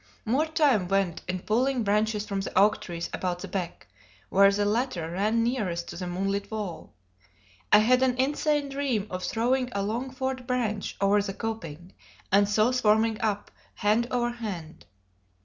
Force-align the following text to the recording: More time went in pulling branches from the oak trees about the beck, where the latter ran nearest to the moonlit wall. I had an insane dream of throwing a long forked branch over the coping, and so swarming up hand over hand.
More 0.25 0.47
time 0.47 0.87
went 0.87 1.21
in 1.27 1.41
pulling 1.41 1.83
branches 1.83 2.25
from 2.25 2.41
the 2.41 2.57
oak 2.57 2.81
trees 2.81 3.07
about 3.13 3.37
the 3.37 3.47
beck, 3.47 3.85
where 4.29 4.51
the 4.51 4.65
latter 4.65 5.11
ran 5.11 5.43
nearest 5.43 5.89
to 5.89 5.95
the 5.95 6.07
moonlit 6.07 6.49
wall. 6.49 6.95
I 7.71 7.77
had 7.77 8.01
an 8.01 8.17
insane 8.17 8.69
dream 8.69 9.05
of 9.11 9.21
throwing 9.23 9.69
a 9.73 9.83
long 9.83 10.09
forked 10.09 10.47
branch 10.47 10.97
over 11.01 11.21
the 11.21 11.35
coping, 11.35 11.93
and 12.31 12.49
so 12.49 12.71
swarming 12.71 13.21
up 13.21 13.51
hand 13.75 14.07
over 14.09 14.31
hand. 14.31 14.87